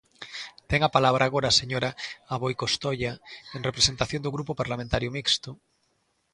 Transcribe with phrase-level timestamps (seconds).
[0.69, 1.95] Ten a palabra agora a señora
[2.33, 3.11] Aboi Costoia,
[3.55, 5.51] en representación do Grupo Parlamentario Mixto.